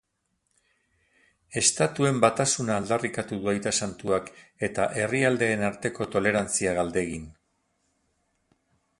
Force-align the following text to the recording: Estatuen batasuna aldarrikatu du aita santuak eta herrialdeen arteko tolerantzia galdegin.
Estatuen 1.59 2.21
batasuna 2.23 2.77
aldarrikatu 2.81 3.37
du 3.43 3.51
aita 3.53 3.73
santuak 3.85 4.31
eta 4.69 4.87
herrialdeen 5.01 5.61
arteko 5.67 6.07
tolerantzia 6.15 6.73
galdegin. 6.79 7.29